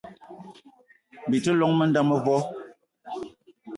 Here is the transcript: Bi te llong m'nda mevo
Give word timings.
Bi 1.29 1.37
te 1.45 1.51
llong 1.57 1.75
m'nda 1.79 2.01
mevo 2.09 2.37